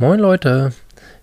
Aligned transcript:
Moin 0.00 0.20
Leute, 0.20 0.72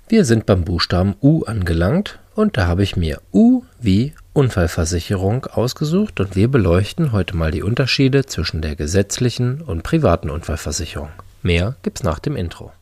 wir 0.10 0.26
sind 0.26 0.46
beim 0.46 0.66
Buchstaben 0.66 1.16
U 1.22 1.46
angelangt 1.46 2.20
und 2.36 2.58
da 2.58 2.68
habe 2.68 2.84
ich 2.84 2.98
mir 2.98 3.22
U 3.32 3.64
wie 3.80 4.14
Unfallversicherung 4.34 5.46
ausgesucht 5.46 6.20
und 6.20 6.36
wir 6.36 6.50
beleuchten 6.50 7.14
heute 7.14 7.38
mal 7.38 7.52
die 7.52 7.64
Unterschiede 7.64 8.26
zwischen 8.26 8.62
der 8.62 8.76
gesetzlichen 8.76 9.62
und 9.62 9.84
privaten 9.84 10.30
Unfallversicherung. 10.30 11.08
Mehr 11.42 11.78
gibt's 11.84 12.04
nach 12.04 12.20
dem 12.20 12.36
Intro. 12.36 12.74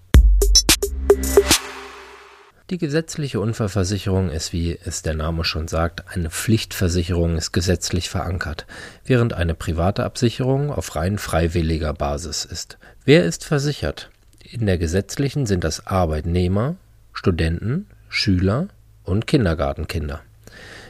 Die 2.71 2.79
gesetzliche 2.79 3.39
Unfallversicherung 3.39 4.31
ist, 4.31 4.51
wie 4.51 4.75
es 4.83 5.03
der 5.03 5.13
Name 5.13 5.43
schon 5.43 5.67
sagt, 5.67 6.05
eine 6.07 6.31
Pflichtversicherung, 6.31 7.37
ist 7.37 7.51
gesetzlich 7.51 8.09
verankert, 8.09 8.65
während 9.05 9.33
eine 9.33 9.53
private 9.53 10.05
Absicherung 10.05 10.71
auf 10.71 10.95
rein 10.95 11.19
freiwilliger 11.19 11.93
Basis 11.93 12.45
ist. 12.45 12.79
Wer 13.05 13.25
ist 13.25 13.45
versichert? 13.45 14.09
In 14.43 14.65
der 14.65 14.77
gesetzlichen 14.77 15.45
sind 15.45 15.63
das 15.63 15.87
Arbeitnehmer, 15.87 16.75
Studenten, 17.13 17.87
Schüler 18.09 18.67
und 19.03 19.25
Kindergartenkinder. 19.25 20.21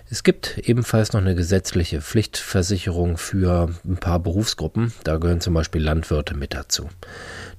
Es 0.09 0.23
gibt 0.23 0.57
ebenfalls 0.57 1.13
noch 1.13 1.21
eine 1.21 1.34
gesetzliche 1.34 2.02
Pflichtversicherung 2.02 3.17
für 3.17 3.70
ein 3.85 3.97
paar 3.97 4.20
Berufsgruppen. 4.20 4.94
Da 5.03 5.17
gehören 5.17 5.39
zum 5.39 5.53
Beispiel 5.53 5.81
Landwirte 5.81 6.35
mit 6.35 6.53
dazu. 6.53 6.89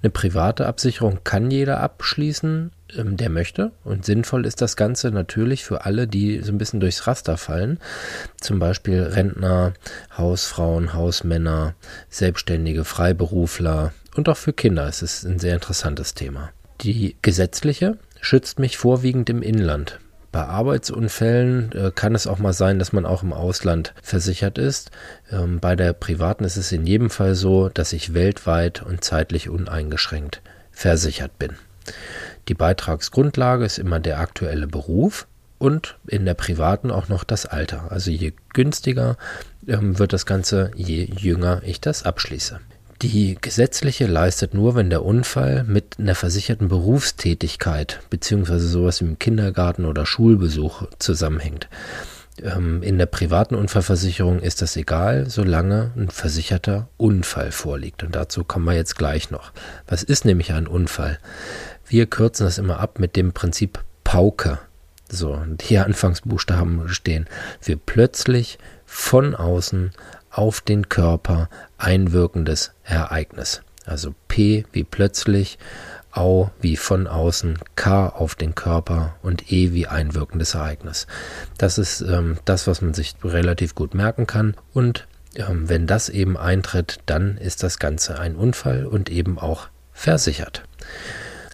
Eine 0.02 0.10
private 0.10 0.66
Absicherung 0.66 1.20
kann 1.24 1.50
jeder 1.50 1.80
abschließen, 1.80 2.70
ähm, 2.96 3.16
der 3.16 3.30
möchte. 3.30 3.72
Und 3.82 4.04
sinnvoll 4.04 4.46
ist 4.46 4.60
das 4.60 4.76
Ganze 4.76 5.10
natürlich 5.10 5.64
für 5.64 5.84
alle, 5.84 6.06
die 6.06 6.40
so 6.40 6.52
ein 6.52 6.58
bisschen 6.58 6.80
durchs 6.80 7.06
Raster 7.06 7.36
fallen. 7.36 7.78
Zum 8.40 8.58
Beispiel 8.58 9.02
Rentner, 9.02 9.72
Hausfrauen, 10.16 10.92
Hausmänner, 10.92 11.74
Selbstständige, 12.08 12.84
Freiberufler 12.84 13.92
und 14.14 14.28
auch 14.28 14.36
für 14.36 14.52
Kinder. 14.52 14.86
Es 14.86 15.02
ist 15.02 15.24
ein 15.24 15.38
sehr 15.38 15.54
interessantes 15.54 16.14
Thema. 16.14 16.50
Die 16.80 17.16
gesetzliche 17.22 17.98
schützt 18.20 18.58
mich 18.58 18.78
vorwiegend 18.78 19.30
im 19.30 19.42
Inland. 19.42 20.00
Bei 20.32 20.46
Arbeitsunfällen 20.46 21.70
äh, 21.72 21.92
kann 21.94 22.16
es 22.16 22.26
auch 22.26 22.38
mal 22.38 22.52
sein, 22.52 22.80
dass 22.80 22.92
man 22.92 23.06
auch 23.06 23.22
im 23.22 23.32
Ausland 23.32 23.94
versichert 24.02 24.58
ist. 24.58 24.90
Ähm, 25.30 25.60
bei 25.60 25.76
der 25.76 25.92
privaten 25.92 26.42
ist 26.42 26.56
es 26.56 26.72
in 26.72 26.86
jedem 26.86 27.08
Fall 27.08 27.36
so, 27.36 27.68
dass 27.68 27.92
ich 27.92 28.14
weltweit 28.14 28.82
und 28.82 29.04
zeitlich 29.04 29.48
uneingeschränkt 29.48 30.42
versichert 30.72 31.38
bin. 31.38 31.52
Die 32.48 32.54
Beitragsgrundlage 32.54 33.64
ist 33.64 33.78
immer 33.78 34.00
der 34.00 34.18
aktuelle 34.18 34.66
Beruf 34.66 35.28
und 35.58 35.96
in 36.08 36.24
der 36.24 36.34
privaten 36.34 36.90
auch 36.90 37.08
noch 37.08 37.22
das 37.22 37.46
Alter. 37.46 37.92
Also 37.92 38.10
je 38.10 38.32
günstiger 38.52 39.16
ähm, 39.68 40.00
wird 40.00 40.12
das 40.12 40.26
Ganze, 40.26 40.72
je 40.74 41.04
jünger 41.04 41.62
ich 41.64 41.80
das 41.80 42.02
abschließe. 42.02 42.58
Die 43.02 43.36
gesetzliche 43.40 44.06
leistet 44.06 44.54
nur, 44.54 44.74
wenn 44.74 44.88
der 44.88 45.04
Unfall 45.04 45.64
mit 45.64 45.98
einer 45.98 46.14
versicherten 46.14 46.68
Berufstätigkeit 46.68 48.00
beziehungsweise 48.08 48.68
sowas 48.68 49.00
wie 49.00 49.06
im 49.06 49.18
Kindergarten 49.18 49.84
oder 49.84 50.06
Schulbesuch 50.06 50.84
zusammenhängt. 50.98 51.68
Ähm, 52.42 52.82
in 52.82 52.98
der 52.98 53.06
privaten 53.06 53.54
Unfallversicherung 53.54 54.40
ist 54.40 54.62
das 54.62 54.76
egal, 54.76 55.28
solange 55.28 55.92
ein 55.96 56.08
versicherter 56.08 56.88
Unfall 56.96 57.52
vorliegt. 57.52 58.02
Und 58.02 58.14
dazu 58.14 58.44
kommen 58.44 58.64
wir 58.64 58.74
jetzt 58.74 58.96
gleich 58.96 59.30
noch. 59.30 59.52
Was 59.86 60.02
ist 60.02 60.24
nämlich 60.24 60.52
ein 60.52 60.66
Unfall? 60.66 61.18
Wir 61.86 62.06
kürzen 62.06 62.46
das 62.46 62.58
immer 62.58 62.80
ab 62.80 62.98
mit 62.98 63.16
dem 63.16 63.32
Prinzip 63.32 63.80
Pauke. 64.04 64.58
So, 65.08 65.32
und 65.32 65.62
hier 65.62 65.84
Anfangsbuchstaben 65.84 66.88
stehen 66.88 67.26
für 67.60 67.76
plötzlich 67.76 68.58
von 68.86 69.34
außen 69.34 69.92
auf 70.34 70.60
den 70.60 70.88
Körper 70.88 71.48
einwirkendes 71.78 72.72
Ereignis. 72.82 73.62
Also 73.86 74.14
P 74.28 74.64
wie 74.72 74.84
plötzlich, 74.84 75.58
Au 76.12 76.50
wie 76.60 76.76
von 76.76 77.08
außen, 77.08 77.58
K 77.74 78.08
auf 78.08 78.36
den 78.36 78.54
Körper 78.54 79.16
und 79.22 79.50
E 79.50 79.72
wie 79.72 79.88
einwirkendes 79.88 80.54
Ereignis. 80.54 81.06
Das 81.58 81.76
ist 81.76 82.02
ähm, 82.02 82.38
das, 82.44 82.66
was 82.66 82.82
man 82.82 82.94
sich 82.94 83.16
relativ 83.24 83.74
gut 83.74 83.94
merken 83.94 84.26
kann. 84.26 84.54
Und 84.72 85.08
ähm, 85.34 85.68
wenn 85.68 85.86
das 85.88 86.08
eben 86.08 86.36
eintritt, 86.36 87.00
dann 87.06 87.36
ist 87.36 87.64
das 87.64 87.78
Ganze 87.78 88.18
ein 88.18 88.36
Unfall 88.36 88.86
und 88.86 89.10
eben 89.10 89.38
auch 89.38 89.68
versichert. 89.92 90.62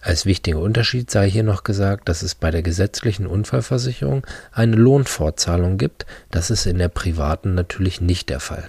Als 0.01 0.25
wichtiger 0.25 0.59
Unterschied 0.59 1.11
sei 1.11 1.29
hier 1.29 1.43
noch 1.43 1.63
gesagt, 1.63 2.09
dass 2.09 2.23
es 2.23 2.33
bei 2.33 2.49
der 2.49 2.63
gesetzlichen 2.63 3.27
Unfallversicherung 3.27 4.25
eine 4.51 4.75
Lohnfortzahlung 4.75 5.77
gibt. 5.77 6.07
Das 6.31 6.49
ist 6.49 6.65
in 6.65 6.79
der 6.79 6.89
privaten 6.89 7.53
natürlich 7.53 8.01
nicht 8.01 8.29
der 8.29 8.39
Fall. 8.39 8.67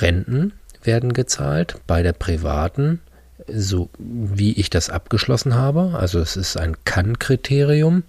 Renten 0.00 0.52
werden 0.82 1.12
gezahlt, 1.12 1.76
bei 1.86 2.02
der 2.02 2.12
privaten, 2.12 3.00
so 3.46 3.88
wie 3.98 4.52
ich 4.52 4.68
das 4.68 4.90
abgeschlossen 4.90 5.54
habe. 5.54 5.94
Also 5.98 6.18
es 6.18 6.36
ist 6.36 6.56
ein 6.56 6.76
Kann-Kriterium. 6.84 8.02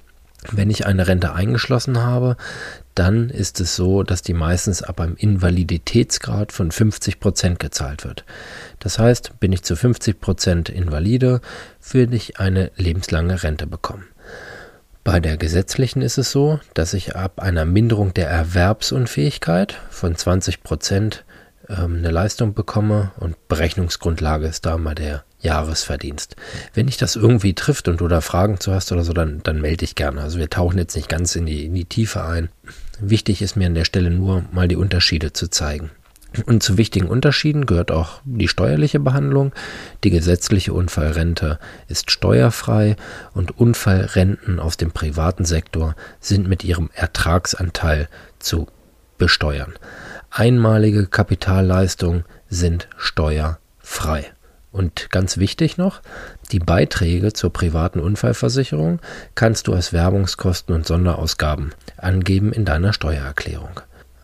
Wenn 0.51 0.69
ich 0.69 0.85
eine 0.85 1.07
Rente 1.07 1.33
eingeschlossen 1.33 2.01
habe, 2.01 2.37
dann 2.93 3.29
ist 3.29 3.59
es 3.59 3.75
so, 3.75 4.03
dass 4.03 4.21
die 4.21 4.33
meistens 4.33 4.81
ab 4.81 5.01
einem 5.01 5.15
Invaliditätsgrad 5.15 6.51
von 6.51 6.71
50 6.71 7.19
Prozent 7.19 7.59
gezahlt 7.59 8.05
wird. 8.05 8.23
Das 8.79 8.97
heißt, 8.99 9.39
bin 9.39 9.51
ich 9.51 9.63
zu 9.63 9.75
50 9.75 10.21
Prozent 10.21 10.69
invalide, 10.69 11.41
würde 11.91 12.15
ich 12.15 12.39
eine 12.39 12.71
lebenslange 12.77 13.43
Rente 13.43 13.67
bekommen. 13.67 14.05
Bei 15.03 15.19
der 15.19 15.37
gesetzlichen 15.37 16.01
ist 16.01 16.17
es 16.17 16.31
so, 16.31 16.59
dass 16.73 16.93
ich 16.93 17.15
ab 17.15 17.39
einer 17.39 17.65
Minderung 17.65 18.13
der 18.13 18.27
Erwerbsunfähigkeit 18.27 19.79
von 19.91 20.15
20 20.15 20.63
Prozent 20.63 21.24
ähm, 21.69 21.97
eine 21.97 22.11
Leistung 22.11 22.53
bekomme 22.53 23.11
und 23.17 23.47
Berechnungsgrundlage 23.47 24.47
ist 24.47 24.65
da 24.65 24.77
mal 24.77 24.95
der 24.95 25.23
Jahresverdienst. 25.39 26.35
Wenn 26.73 26.87
dich 26.87 26.97
das 26.97 27.15
irgendwie 27.15 27.53
trifft 27.53 27.87
und 27.87 28.01
du 28.01 28.07
da 28.07 28.21
Fragen 28.21 28.59
zu 28.59 28.73
hast 28.73 28.91
oder 28.91 29.03
so, 29.03 29.13
dann, 29.13 29.41
dann 29.43 29.61
melde 29.61 29.77
dich 29.77 29.95
gerne. 29.95 30.21
Also 30.21 30.39
wir 30.39 30.49
tauchen 30.49 30.77
jetzt 30.77 30.95
nicht 30.95 31.09
ganz 31.09 31.35
in 31.35 31.45
die, 31.45 31.65
in 31.65 31.75
die 31.75 31.85
Tiefe 31.85 32.23
ein. 32.23 32.49
Wichtig 32.99 33.41
ist 33.41 33.55
mir 33.55 33.67
an 33.67 33.75
der 33.75 33.85
Stelle 33.85 34.09
nur 34.09 34.45
mal 34.51 34.67
die 34.67 34.75
Unterschiede 34.75 35.33
zu 35.33 35.49
zeigen. 35.49 35.91
Und 36.45 36.63
zu 36.63 36.77
wichtigen 36.77 37.07
Unterschieden 37.07 37.65
gehört 37.65 37.91
auch 37.91 38.21
die 38.25 38.49
steuerliche 38.49 38.99
Behandlung. 38.99 39.53
Die 40.03 40.09
gesetzliche 40.09 40.73
Unfallrente 40.73 41.59
ist 41.87 42.11
steuerfrei 42.11 42.97
und 43.33 43.57
Unfallrenten 43.57 44.59
aus 44.59 44.75
dem 44.75 44.91
privaten 44.91 45.45
Sektor 45.45 45.95
sind 46.19 46.47
mit 46.47 46.63
ihrem 46.63 46.89
Ertragsanteil 46.93 48.09
zu 48.39 48.67
besteuern. 49.17 49.73
Einmalige 50.37 51.07
Kapitalleistungen 51.07 52.25
sind 52.49 52.89
steuerfrei. 52.97 54.25
Und 54.69 55.09
ganz 55.09 55.37
wichtig 55.37 55.77
noch, 55.77 56.01
die 56.51 56.59
Beiträge 56.59 57.31
zur 57.31 57.53
privaten 57.53 58.01
Unfallversicherung 58.01 58.99
kannst 59.33 59.67
du 59.67 59.73
als 59.73 59.93
Werbungskosten 59.93 60.75
und 60.75 60.85
Sonderausgaben 60.85 61.71
angeben 61.95 62.51
in 62.51 62.65
deiner 62.65 62.91
Steuererklärung. 62.91 63.79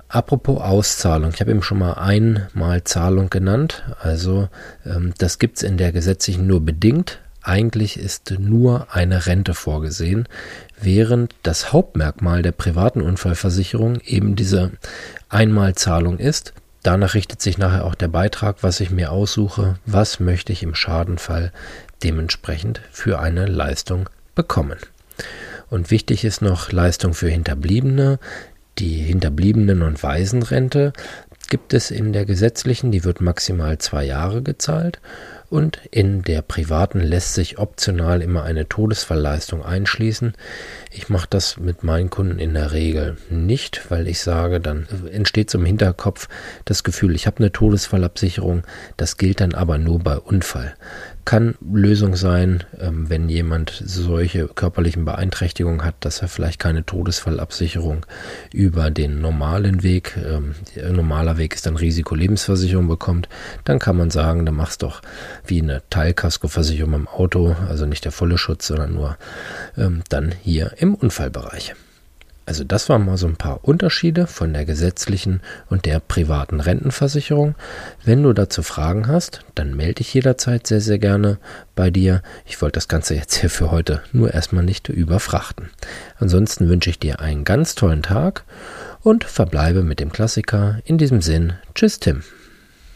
Apropos 0.10 0.60
Auszahlung, 0.60 1.32
ich 1.34 1.40
habe 1.40 1.52
eben 1.52 1.64
schon 1.64 1.80
mal 1.80 1.94
einmal 1.94 2.84
Zahlung 2.84 3.30
genannt, 3.30 3.86
also 4.02 4.50
ähm, 4.86 5.14
das 5.18 5.40
gibt 5.40 5.60
es 5.60 5.64
in 5.64 5.78
der 5.78 5.94
gesetzlichen 5.94 6.46
nur 6.46 6.60
bedingt. 6.60 7.20
Eigentlich 7.44 7.98
ist 7.98 8.36
nur 8.38 8.88
eine 8.92 9.26
Rente 9.26 9.54
vorgesehen, 9.56 10.28
während 10.80 11.34
das 11.42 11.74
Hauptmerkmal 11.74 12.44
der 12.44 12.52
privaten 12.52 13.02
Unfallversicherung 13.02 14.00
eben 14.02 14.36
diese 14.36 14.72
Einmalzahlung 15.30 16.20
ist. 16.20 16.54
Danach 16.84 17.14
richtet 17.16 17.42
sich 17.42 17.58
nachher 17.58 17.86
auch 17.86 17.96
der 17.96 18.10
Beitrag, 18.10 18.58
was 18.62 18.80
ich 18.80 18.92
mir 18.92 19.12
aussuche, 19.12 19.78
was 19.86 20.20
möchte 20.20 20.54
ich 20.54 20.62
im 20.62 20.76
Schadenfall 20.76 21.52
dementsprechend 22.04 22.82
für 22.92 23.20
eine 23.20 23.46
Leistung 23.46 24.10
bekommen. 24.36 24.78
Und 25.70 25.90
wichtig 25.90 26.24
ist 26.26 26.42
noch 26.42 26.72
Leistung 26.72 27.14
für 27.14 27.30
Hinterbliebene. 27.30 28.20
Die 28.78 29.02
Hinterbliebenen- 29.02 29.84
und 29.84 30.02
Waisenrente 30.04 30.94
gibt 31.50 31.74
es 31.74 31.92
in 31.92 32.14
der 32.14 32.26
gesetzlichen, 32.26 32.92
die 32.92 33.04
wird 33.04 33.22
maximal 33.22 33.78
zwei 33.78 34.06
Jahre 34.06 34.42
gezahlt 34.42 35.00
und 35.52 35.82
in 35.92 36.22
der 36.22 36.42
privaten 36.42 37.02
lässt 37.02 37.34
sich 37.34 37.60
optional 37.60 38.22
immer 38.22 38.44
eine 38.44 38.70
Todesfallleistung 38.70 39.64
einschließen. 39.64 40.34
Ich 40.92 41.10
mache 41.10 41.28
das 41.30 41.58
mit 41.58 41.84
meinen 41.84 42.10
Kunden 42.10 42.40
in 42.40 42.54
der 42.54 42.72
Regel 42.72 43.18
nicht, 43.30 43.92
weil 43.92 44.08
ich 44.08 44.22
sage, 44.22 44.62
dann 44.62 44.88
entsteht 45.12 45.50
zum 45.50 45.66
Hinterkopf 45.66 46.30
das 46.64 46.84
Gefühl, 46.84 47.16
ich 47.16 47.28
habe 47.28 47.40
eine 47.40 47.52
Todesfallabsicherung, 47.52 48.64
das 48.96 49.18
gilt 49.18 49.42
dann 49.42 49.54
aber 49.54 49.78
nur 49.78 50.00
bei 50.00 50.18
Unfall 50.18 50.74
kann 51.26 51.56
Lösung 51.62 52.16
sein, 52.16 52.64
ähm, 52.80 53.10
wenn 53.10 53.30
jemand 53.30 53.82
solche 53.86 54.48
körperlichen 54.48 55.06
Beeinträchtigungen 55.06 55.84
hat, 55.84 55.96
dass 56.00 56.22
er 56.22 56.28
vielleicht 56.28 56.60
keine 56.60 56.86
Todesfallabsicherung 56.86 58.06
über 58.54 58.90
den 58.90 59.22
normalen 59.22 59.84
Weg, 59.84 60.18
ähm, 60.18 60.56
normaler 60.92 61.38
Weg 61.38 61.54
ist 61.54 61.66
dann 61.66 61.78
Risikolebensversicherung 61.78 62.88
bekommt, 62.88 63.30
dann 63.66 63.80
kann 63.80 63.98
man 63.98 64.10
sagen, 64.10 64.46
dann 64.46 64.56
machst 64.56 64.84
doch 64.84 65.02
wie 65.46 65.62
eine 65.62 65.82
Teilkaskoversicherung 65.90 66.94
im 66.94 67.08
Auto, 67.08 67.56
also 67.68 67.86
nicht 67.86 68.06
der 68.06 68.12
volle 68.12 68.38
Schutz, 68.38 68.68
sondern 68.68 68.94
nur 68.94 69.18
ähm, 69.78 70.04
dann 70.10 70.34
hier 70.44 70.74
im 70.78 70.96
Unfallbereich. 70.96 71.76
Also 72.46 72.64
das 72.64 72.90
waren 72.90 73.06
mal 73.06 73.18
so 73.18 73.28
ein 73.28 73.38
paar 73.38 73.64
Unterschiede 73.64 74.28
von 74.28 74.52
der 74.52 74.66
gesetzlichen 74.66 75.42
und 75.70 75.86
der 75.86 76.00
privaten 76.00 76.60
Rentenversicherung. 76.60 77.56
Wenn 78.04 78.24
du 78.24 78.34
dazu 78.34 78.64
Fragen 78.64 79.08
hast, 79.08 79.46
dann 79.56 79.76
melde 79.76 79.96
dich 79.96 80.14
jederzeit 80.14 80.66
sehr, 80.66 80.82
sehr 80.82 80.98
gerne 80.98 81.38
bei 81.76 81.92
dir. 81.92 82.22
Ich 82.46 82.62
wollte 82.62 82.76
das 82.76 82.88
Ganze 82.88 83.16
jetzt 83.16 83.36
hier 83.36 83.50
für 83.50 83.72
heute 83.72 84.02
nur 84.12 84.34
erstmal 84.34 84.66
nicht 84.66 84.90
überfrachten. 84.90 85.70
Ansonsten 86.18 86.68
wünsche 86.68 86.90
ich 86.90 87.00
dir 87.00 87.20
einen 87.20 87.46
ganz 87.46 87.76
tollen 87.76 88.04
Tag 88.04 88.44
und 89.02 89.24
verbleibe 89.24 89.84
mit 89.84 90.00
dem 90.00 90.12
Klassiker. 90.12 90.80
In 90.84 90.98
diesem 90.98 91.22
Sinn, 91.22 91.54
tschüss 91.74 92.00
Tim. 92.00 92.24